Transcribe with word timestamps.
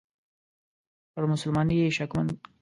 پر 1.13 1.23
مسلماني 1.31 1.75
یې 1.81 1.95
شکمن 1.97 2.25
کیږي. 2.29 2.45